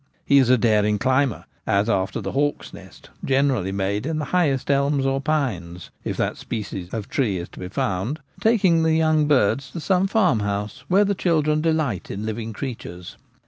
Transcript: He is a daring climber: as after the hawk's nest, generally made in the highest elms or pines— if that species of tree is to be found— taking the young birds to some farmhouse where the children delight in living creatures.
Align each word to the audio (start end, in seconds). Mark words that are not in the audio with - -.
He 0.25 0.39
is 0.39 0.49
a 0.49 0.57
daring 0.57 0.97
climber: 0.97 1.45
as 1.67 1.87
after 1.87 2.21
the 2.21 2.31
hawk's 2.31 2.73
nest, 2.73 3.11
generally 3.23 3.71
made 3.71 4.07
in 4.07 4.17
the 4.17 4.25
highest 4.33 4.71
elms 4.71 5.05
or 5.05 5.21
pines— 5.21 5.91
if 6.03 6.17
that 6.17 6.37
species 6.37 6.91
of 6.91 7.07
tree 7.07 7.37
is 7.37 7.49
to 7.49 7.59
be 7.59 7.67
found— 7.67 8.19
taking 8.41 8.81
the 8.81 8.95
young 8.95 9.27
birds 9.27 9.69
to 9.69 9.79
some 9.79 10.07
farmhouse 10.07 10.83
where 10.87 11.05
the 11.05 11.13
children 11.13 11.61
delight 11.61 12.09
in 12.09 12.25
living 12.25 12.51
creatures. 12.51 13.15